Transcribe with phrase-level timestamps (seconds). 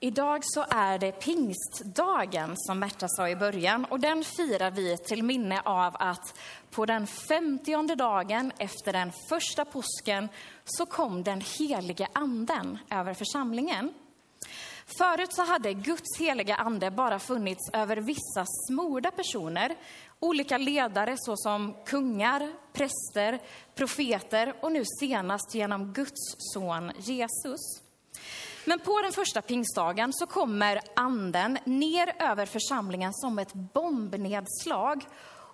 [0.00, 5.22] Idag så är det pingstdagen som Märta sa i början och den firar vi till
[5.22, 6.38] minne av att
[6.70, 10.28] på den femtionde dagen efter den första påsken
[10.64, 13.94] så kom den helige anden över församlingen.
[14.98, 19.76] Förut så hade Guds heliga ande bara funnits över vissa smorda personer,
[20.20, 23.38] olika ledare såsom kungar, präster,
[23.74, 27.88] profeter och nu senast genom Guds son Jesus.
[28.64, 35.04] Men på den första pingstdagen så kommer anden ner över församlingen som ett bombnedslag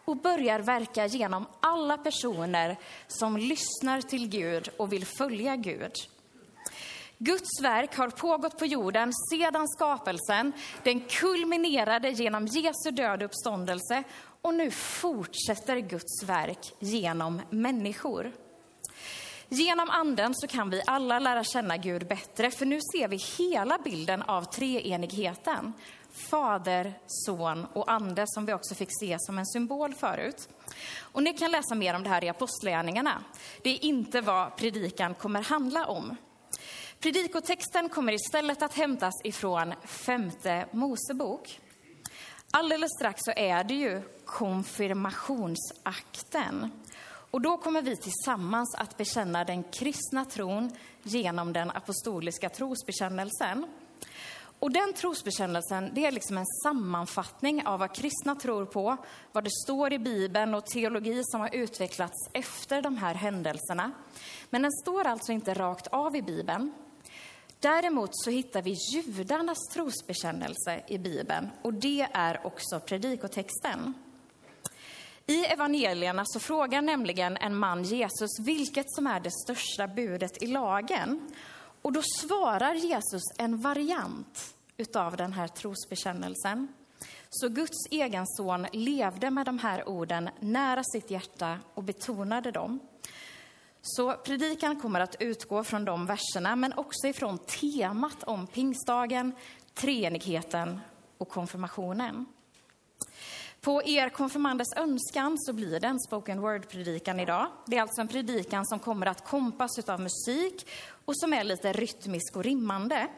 [0.05, 5.93] och börjar verka genom alla personer som lyssnar till Gud och vill följa Gud.
[7.19, 10.53] Guds verk har pågått på jorden sedan skapelsen.
[10.83, 14.05] Den kulminerade genom Jesu död och uppståndelse
[14.43, 18.33] och nu fortsätter Guds verk genom människor.
[19.55, 23.79] Genom anden så kan vi alla lära känna Gud bättre, för nu ser vi hela
[23.79, 25.73] bilden av treenigheten.
[26.13, 30.49] Fader, son och ande som vi också fick se som en symbol förut.
[31.01, 33.25] Och ni kan läsa mer om det här i Apostlagärningarna.
[33.63, 36.17] Det är inte vad predikan kommer handla om.
[37.01, 41.61] Predikotexten kommer istället att hämtas ifrån femte Mosebok.
[42.51, 46.71] Alldeles strax så är det ju konfirmationsakten.
[47.35, 50.71] Och då kommer vi tillsammans att bekänna den kristna tron
[51.03, 53.67] genom den apostoliska trosbekännelsen.
[54.59, 58.97] Och den trosbekännelsen, det är liksom en sammanfattning av vad kristna tror på,
[59.33, 63.93] vad det står i Bibeln och teologi som har utvecklats efter de här händelserna.
[64.51, 66.73] Men den står alltså inte rakt av i Bibeln.
[67.61, 73.95] Däremot så hittar vi judarnas trosbekännelse i Bibeln och det är också predikotexten.
[75.27, 80.47] I evangelierna så frågar nämligen en man Jesus vilket som är det största budet i
[80.47, 81.31] lagen.
[81.83, 86.69] Och då svarar Jesus en variant utav den här trosbekännelsen.
[87.31, 92.81] Så Guds egen son levde med de här orden nära sitt hjärta och betonade dem.
[93.83, 99.33] Så predikan kommer att utgå från de verserna, men också ifrån temat om pingstdagen,
[99.75, 100.81] treenigheten
[101.19, 102.27] och konfirmationen.
[103.65, 107.47] På er konfirmanders önskan så blir det en spoken word-predikan idag.
[107.67, 110.67] Det är alltså en predikan som kommer att kompas av musik
[111.05, 113.09] och som är lite rytmisk och rimmande.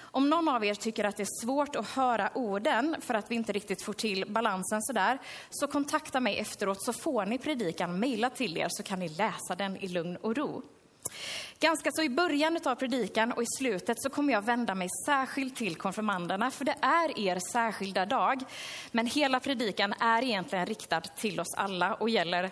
[0.00, 3.34] Om någon av er tycker att det är svårt att höra orden för att vi
[3.34, 5.18] inte riktigt får till balansen sådär,
[5.50, 9.54] så kontakta mig efteråt så får ni predikan mejlad till er så kan ni läsa
[9.56, 10.62] den i lugn och ro.
[11.60, 15.56] Ganska så i början av predikan och i slutet så kommer jag vända mig särskilt
[15.56, 18.44] till konfirmanderna, för det är er särskilda dag.
[18.92, 22.50] Men hela predikan är egentligen riktad till oss alla och gäller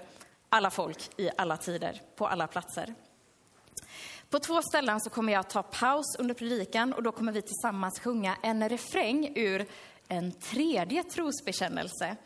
[0.48, 2.94] alla folk i alla tider, på alla platser.
[4.30, 7.42] På två ställen så kommer jag att ta paus under predikan och då kommer vi
[7.42, 9.66] tillsammans sjunga en refräng ur
[10.08, 12.16] en tredje trosbekännelse.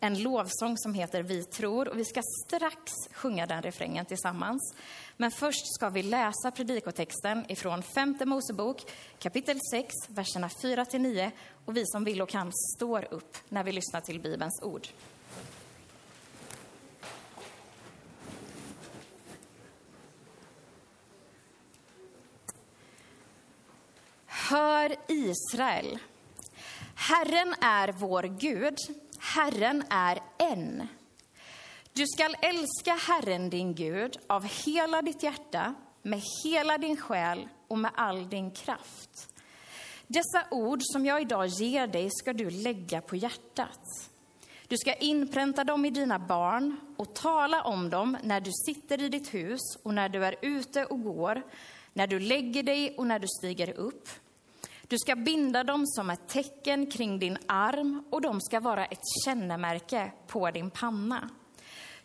[0.00, 4.74] En lovsång som heter Vi tror och vi ska strax sjunga den refrängen tillsammans.
[5.16, 11.30] Men först ska vi läsa predikotexten ifrån femte Mosebok kapitel 6, verserna 4 till 9
[11.64, 14.88] och vi som vill och kan står upp när vi lyssnar till Bibelns ord.
[24.26, 25.98] Hör Israel.
[26.94, 28.76] Herren är vår Gud,
[29.18, 30.88] Herren är en.
[31.94, 37.78] Du skall älska Herren din Gud av hela ditt hjärta, med hela din själ och
[37.78, 39.34] med all din kraft.
[40.06, 44.10] Dessa ord som jag idag ger dig ska du lägga på hjärtat.
[44.68, 49.08] Du ska inpränta dem i dina barn och tala om dem när du sitter i
[49.08, 51.42] ditt hus och när du är ute och går,
[51.92, 54.08] när du lägger dig och när du stiger upp.
[54.88, 59.24] Du ska binda dem som ett tecken kring din arm och de ska vara ett
[59.24, 61.30] kännemärke på din panna.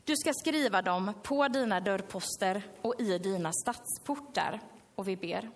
[0.08, 4.62] Du ska skriva dem på dina dörrposter och i dina stadsportar.
[4.96, 5.50] Och vi ber.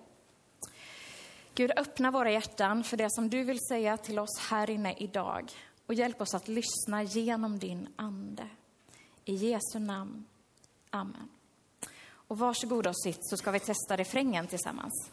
[1.55, 5.51] Gud, öppna våra hjärtan för det som du vill säga till oss här inne idag.
[5.85, 8.47] Och hjälp oss att lyssna genom din ande.
[9.25, 10.25] I Jesu namn.
[10.89, 11.29] Amen.
[12.13, 15.11] Och varsågoda och sitt så ska vi testa refrängen tillsammans.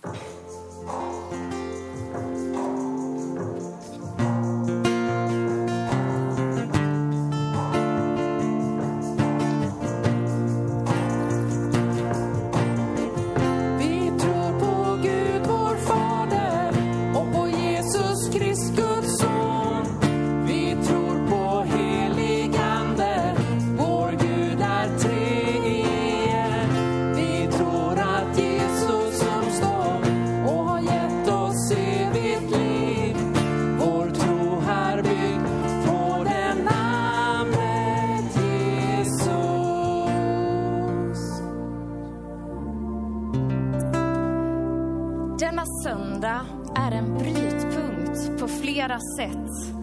[45.39, 46.47] Denna söndag
[46.77, 49.75] är en brytpunkt på flera sätt.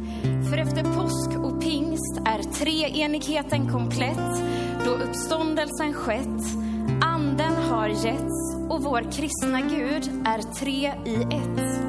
[0.49, 4.43] För efter påsk och pingst är treenigheten komplett
[4.85, 6.41] då uppståndelsen skett,
[7.01, 11.81] anden har getts och vår kristna Gud är tre i ett.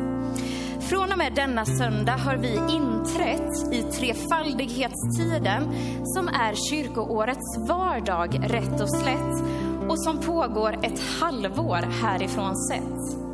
[0.89, 5.63] Från och med denna söndag har vi inträtt i trefaldighetstiden
[6.05, 9.43] som är kyrkoårets vardag rätt och slätt
[9.89, 13.26] och som pågår ett halvår härifrån sett.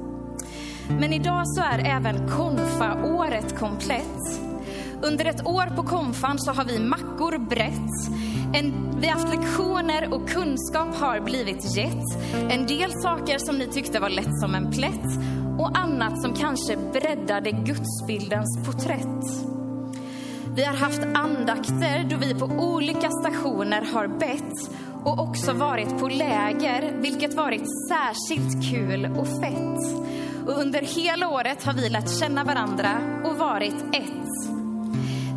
[0.89, 4.41] Men idag så är även konfa-året komplett.
[5.03, 8.19] Under ett år på konfan så har vi mackor brett.
[8.55, 12.35] En, vi har haft lektioner och kunskap har blivit gett.
[12.51, 15.07] En del saker som ni tyckte var lätt som en plätt
[15.59, 19.47] och annat som kanske breddade gudsbildens porträtt.
[20.55, 24.71] Vi har haft andakter då vi på olika stationer har bett
[25.05, 30.03] och också varit på läger, vilket varit särskilt kul och fett.
[30.47, 32.91] Och under hela året har vi lärt känna varandra
[33.25, 34.53] och varit ett.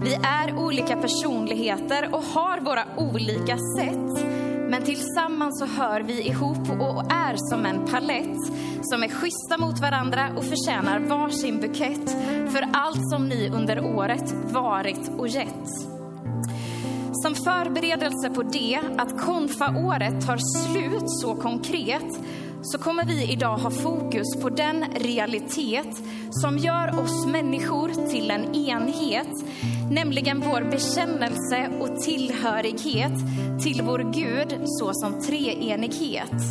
[0.03, 4.25] Vi är olika personligheter och har våra olika sätt.
[4.69, 8.37] Men tillsammans så hör vi ihop och är som en palett
[8.81, 12.09] som är schyssta mot varandra och förtjänar varsin bukett
[12.51, 15.69] för allt som ni under året varit och gett.
[17.13, 22.19] Som förberedelse på det, att konfa-året tar slut så konkret,
[22.65, 25.97] så kommer vi idag ha fokus på den realitet
[26.29, 29.45] som gör oss människor till en enhet,
[29.91, 33.13] nämligen vår bekännelse och tillhörighet
[33.63, 36.41] till vår Gud såsom treenighet.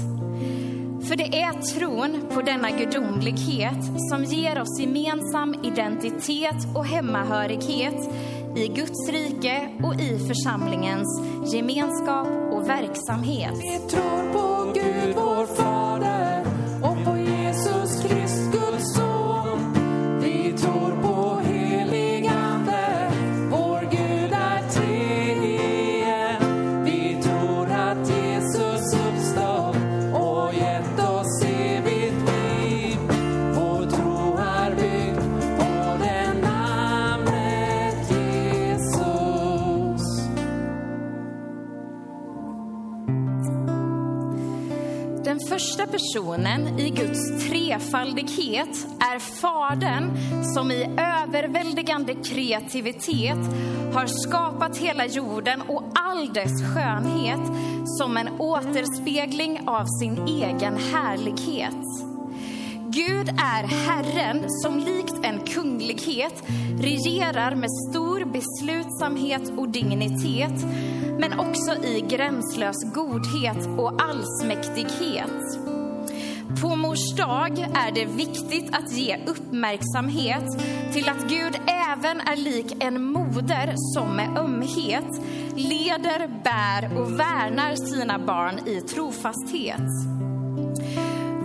[1.09, 8.15] För det är tron på denna gudomlighet som ger oss gemensam identitet och hemmahörighet
[8.57, 11.23] i Guds rike och i församlingens
[11.55, 13.55] gemenskap och verksamhet.
[46.45, 50.11] Sonen i Guds trefaldighet är Fadern
[50.55, 53.39] som i överväldigande kreativitet
[53.95, 57.41] har skapat hela jorden och all dess skönhet
[57.85, 61.85] som en återspegling av sin egen härlighet.
[62.89, 66.43] Gud är Herren som likt en kunglighet
[66.81, 70.65] regerar med stor beslutsamhet och dignitet,
[71.19, 75.74] men också i gränslös godhet och allsmäktighet.
[76.63, 80.45] På mors dag är det viktigt att ge uppmärksamhet
[80.93, 85.09] till att Gud även är lik en moder som med ömhet
[85.57, 89.89] leder, bär och värnar sina barn i trofasthet.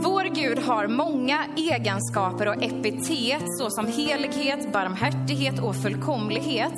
[0.02, 6.74] Vår Gud har många egenskaper och epitet såsom helighet, barmhärtighet och fullkomlighet.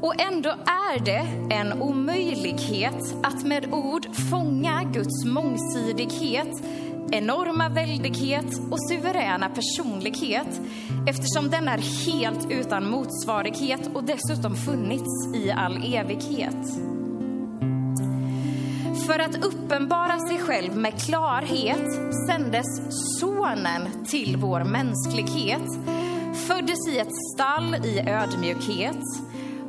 [0.00, 6.52] Och ändå är det en omöjlighet att med ord fånga Guds mångsidighet,
[7.12, 10.60] enorma väldighet och suveräna personlighet
[11.06, 16.66] eftersom den är helt utan motsvarighet och dessutom funnits i all evighet.
[19.06, 21.92] För att uppenbara sig själv med klarhet
[22.28, 22.66] sändes
[23.18, 25.68] Sonen till vår mänsklighet,
[26.34, 29.02] föddes i ett stall i ödmjukhet,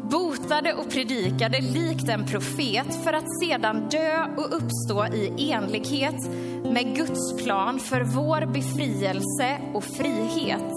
[0.09, 6.29] botade och predikade likt en profet för att sedan dö och uppstå i enlighet
[6.63, 10.73] med Guds plan för vår befrielse och frihet.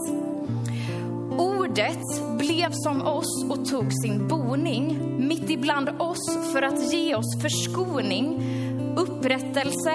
[1.39, 7.43] Ordet blev som oss och tog sin boning mitt ibland oss för att ge oss
[7.43, 8.43] förskoning,
[8.97, 9.95] upprättelse,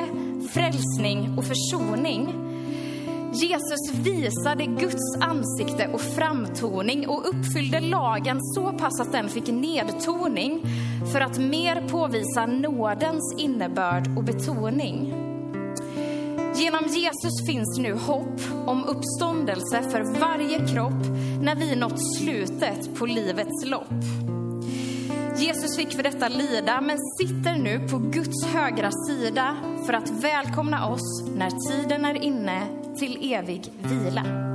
[0.54, 2.45] frälsning och försoning.
[3.36, 10.62] Jesus visade Guds ansikte och framtoning och uppfyllde lagen så pass att den fick nedtoning
[11.12, 15.14] för att mer påvisa nådens innebörd och betoning.
[16.56, 21.06] Genom Jesus finns nu hopp om uppståndelse för varje kropp
[21.42, 24.04] när vi nått slutet på livets lopp.
[25.38, 30.90] Jesus fick för detta lida, men sitter nu på Guds högra sida för att välkomna
[30.90, 34.55] oss när tiden är inne till evig vila.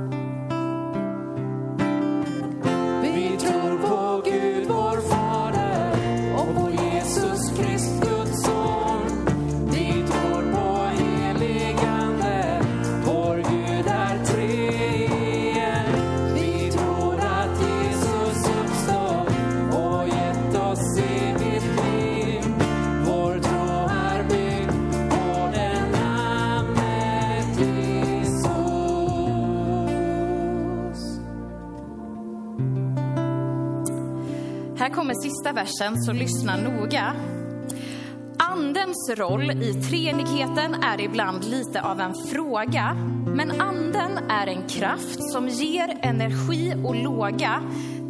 [34.91, 37.15] Kommer sista versen, så lyssna noga.
[38.37, 42.93] Andens roll i treenigheten är ibland lite av en fråga.
[43.35, 47.61] Men anden är en kraft som ger energi och låga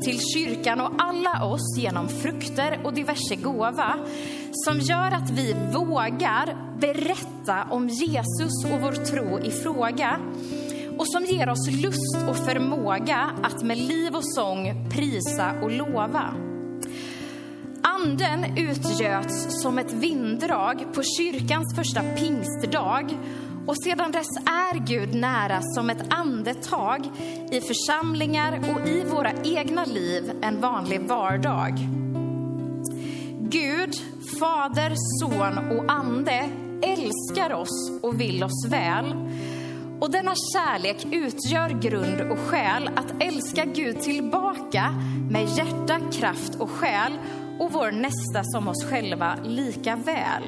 [0.03, 3.97] till kyrkan och alla oss genom frukter och diverse gåva
[4.51, 10.19] som gör att vi vågar berätta om Jesus och vår tro i fråga
[10.97, 16.50] och som ger oss lust och förmåga att med liv och sång prisa och lova.
[18.03, 23.09] Anden utgöts som ett vinddrag på kyrkans första pingstdag
[23.67, 27.09] och sedan dess är Gud nära som ett andetag
[27.51, 31.73] i församlingar och i våra egna liv en vanlig vardag.
[33.39, 33.93] Gud,
[34.39, 36.49] Fader, Son och Ande
[36.81, 39.05] älskar oss och vill oss väl.
[39.99, 44.93] Och denna kärlek utgör grund och skäl att älska Gud tillbaka
[45.29, 47.13] med hjärta, kraft och själ
[47.61, 50.43] och vår nästa som oss själva lika väl.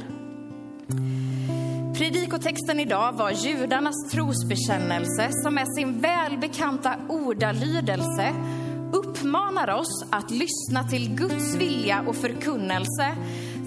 [1.98, 8.34] Predikotexten idag var judarnas trosbekännelse som med sin välbekanta ordalydelse
[8.94, 13.16] uppmanar oss att lyssna till Guds vilja och förkunnelse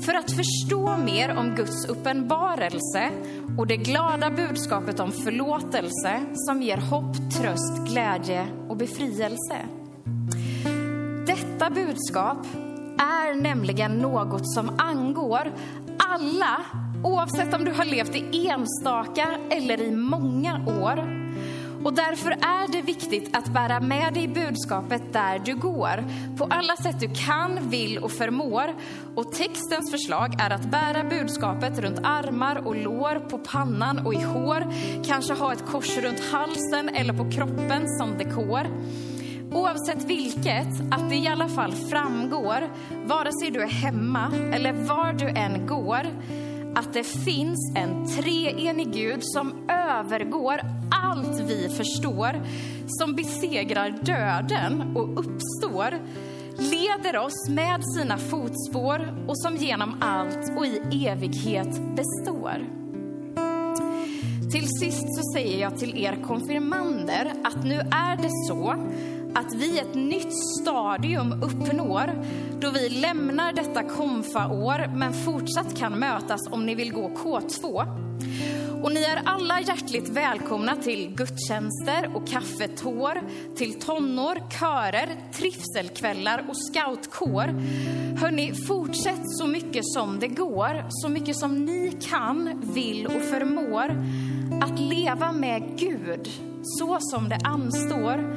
[0.02, 3.10] för att förstå mer om Guds uppenbarelse
[3.58, 9.66] och det glada budskapet om förlåtelse som ger hopp, tröst, glädje och befrielse.
[11.26, 12.46] Detta budskap
[12.98, 15.52] är nämligen något som angår
[15.98, 16.60] alla,
[17.04, 21.26] oavsett om du har levt i enstaka eller i många år.
[21.84, 26.04] Och därför är det viktigt att bära med dig budskapet där du går,
[26.38, 28.74] på alla sätt du kan, vill och förmår.
[29.14, 34.22] Och textens förslag är att bära budskapet runt armar och lår, på pannan och i
[34.22, 34.72] hår,
[35.04, 38.66] kanske ha ett kors runt halsen eller på kroppen som dekor.
[39.52, 42.68] Oavsett vilket, att det i alla fall framgår,
[43.04, 46.06] vare sig du är hemma eller var du än går,
[46.74, 50.60] att det finns en treenig Gud som övergår
[50.90, 52.42] allt vi förstår,
[52.86, 55.98] som besegrar döden och uppstår,
[56.58, 62.66] leder oss med sina fotspår och som genom allt och i evighet består.
[64.50, 68.74] Till sist så säger jag till er konfirmander att nu är det så
[69.36, 72.24] att vi ett nytt stadium uppnår
[72.60, 77.86] då vi lämnar detta konfaår men fortsatt kan mötas om ni vill gå K2.
[78.82, 83.22] Och ni är alla hjärtligt välkomna till gudstjänster och kaffetår,
[83.56, 87.46] till tonår, körer, trivselkvällar och scoutkår.
[88.20, 94.04] Hörni, fortsätt så mycket som det går, så mycket som ni kan, vill och förmår
[94.62, 96.28] att leva med Gud
[96.62, 98.36] så som det anstår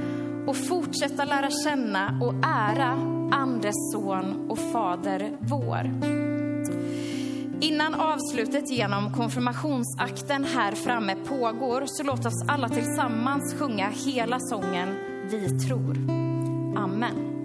[0.49, 2.89] och fortsätta lära känna och ära
[3.31, 5.91] Andes son och Fader vår.
[7.61, 14.95] Innan avslutet genom konfirmationsakten här framme pågår så låt oss alla tillsammans sjunga hela sången
[15.31, 15.97] Vi tror.
[16.77, 17.38] Amen.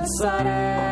[0.00, 0.89] outsider.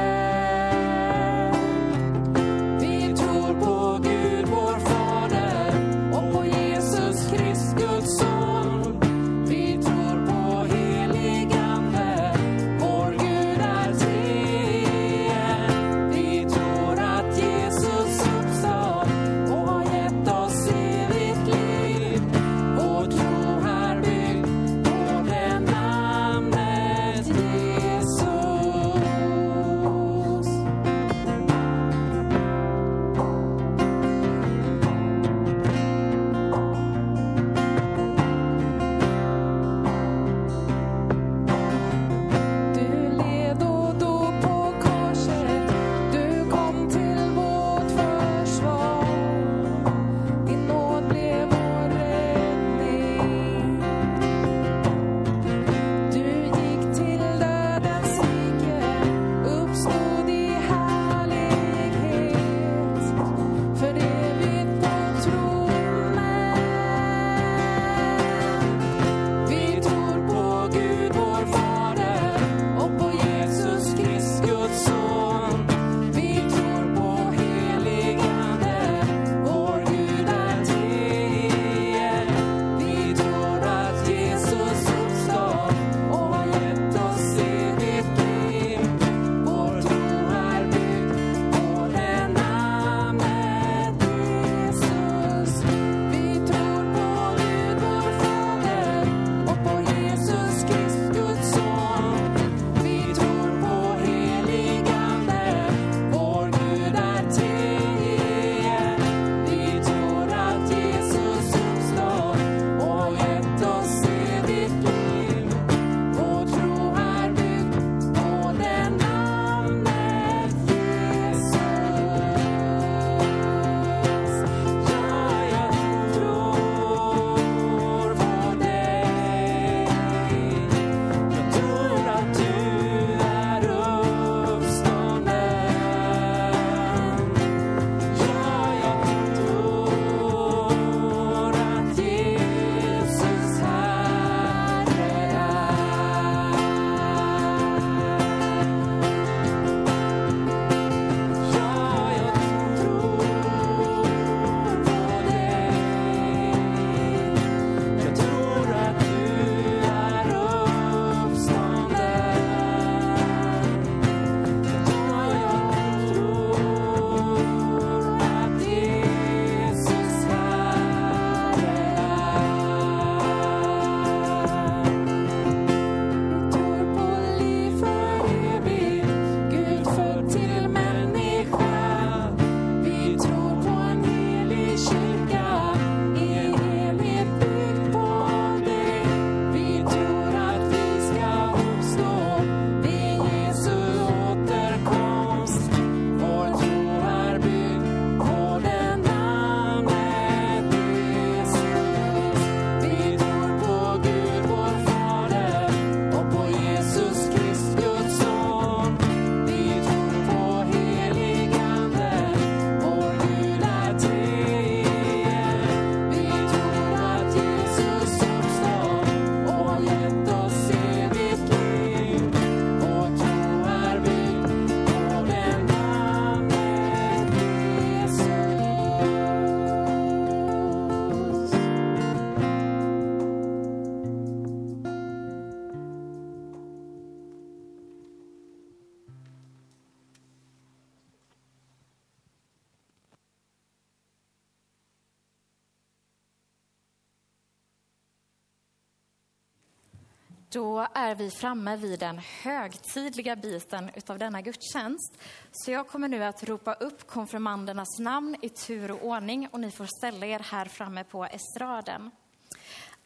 [250.50, 255.18] Då är vi framme vid den högtidliga biten utav denna gudstjänst.
[255.52, 259.70] Så jag kommer nu att ropa upp konfirmandernas namn i tur och ordning och ni
[259.70, 262.10] får ställa er här framme på estraden.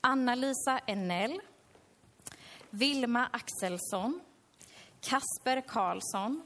[0.01, 1.41] Anna-Lisa Enell,
[2.71, 4.21] Vilma Axelsson,
[5.01, 6.43] Kasper Karlsson,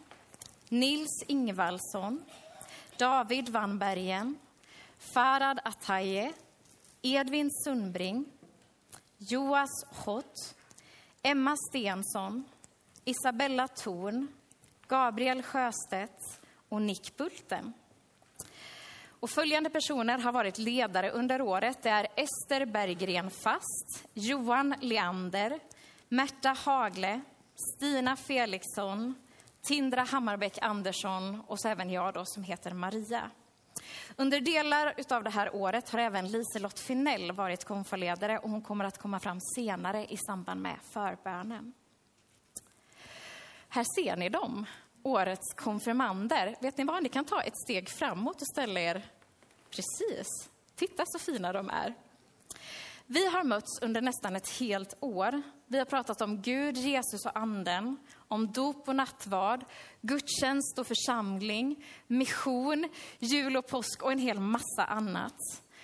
[0.68, 2.22] Nils Ingvallsson,
[2.96, 4.38] David Vanbergen,
[4.98, 6.32] Farad Ataye,
[7.02, 8.24] Edvin Sundbring,
[9.18, 10.54] Joas Hott,
[11.26, 12.44] Emma Stensson,
[13.04, 14.28] Isabella Thorn,
[14.88, 17.72] Gabriel Sjöstedt och Nick Bulten.
[19.08, 21.82] Och följande personer har varit ledare under året.
[21.82, 25.60] Det är Ester Berggren Fast, Johan Leander,
[26.08, 27.20] Märta Hagle,
[27.54, 29.14] Stina Felixson,
[29.68, 33.30] Tindra Hammarbäck Andersson och så även jag då som heter Maria.
[34.16, 38.84] Under delar av det här året har även Liselott Finell varit konfaledare och hon kommer
[38.84, 41.72] att komma fram senare i samband med förbönen.
[43.68, 44.66] Här ser ni dem,
[45.02, 46.56] årets konfirmander.
[46.60, 49.02] Vet ni vad, ni kan ta ett steg framåt och ställa er
[49.70, 50.26] precis.
[50.74, 51.94] Titta så fina de är.
[53.09, 55.42] Vi har mötts under nästan ett helt år.
[55.66, 57.97] Vi har pratat om Gud, Jesus och anden,
[58.29, 59.64] om dop och nattvard,
[60.01, 62.88] gudstjänst och församling, mission,
[63.19, 65.37] jul och påsk och en hel massa annat.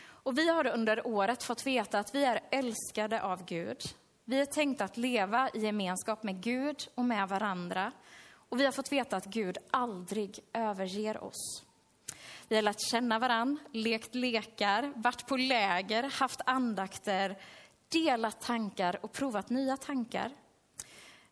[0.02, 3.80] Och vi har under året fått veta att vi är älskade av Gud.
[4.24, 7.92] Vi är tänkta att leva i gemenskap med Gud och med varandra.
[8.48, 11.64] Och vi har fått veta att Gud aldrig överger oss.
[12.48, 17.38] Vi har lärt känna varann, lekt lekar, varit på läger, haft andakter,
[17.88, 20.30] delat tankar och provat nya tankar.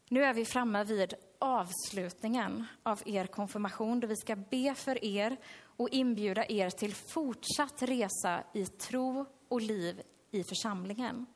[0.09, 5.37] Nu är vi framme vid avslutningen av er konfirmation då vi ska be för er
[5.63, 11.27] och inbjuda er till fortsatt resa i tro och liv i församlingen.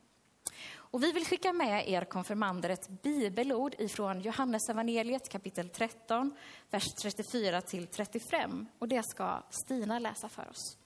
[0.95, 6.35] Och vi vill skicka med er konfirmander ett bibelord ifrån Johannes evangeliet kapitel 13,
[6.69, 8.65] vers 34 till 35.
[8.79, 10.77] Och det ska Stina läsa för oss.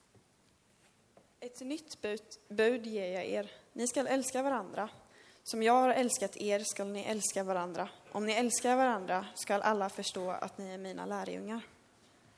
[1.40, 3.52] Ett nytt bud, bud ger jag er.
[3.74, 4.90] Ni skall älska varandra.
[5.44, 7.90] Som jag har älskat er skall ni älska varandra.
[8.12, 11.62] Om ni älskar varandra skall alla förstå att ni är mina lärjungar.